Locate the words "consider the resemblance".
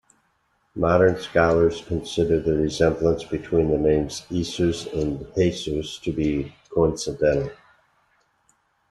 1.87-3.23